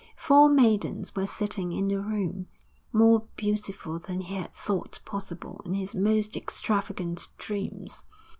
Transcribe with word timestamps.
Four 0.15 0.49
maidens 0.49 1.15
were 1.15 1.27
sitting 1.27 1.71
in 1.73 1.87
the 1.87 1.99
room, 1.99 2.47
more 2.91 3.27
beautiful 3.35 3.99
than 3.99 4.21
he 4.21 4.33
had 4.33 4.51
thought 4.51 4.99
possible 5.05 5.61
in 5.63 5.75
his 5.75 5.93
most 5.93 6.35
extravagant 6.35 7.27
dreams. 7.37 8.03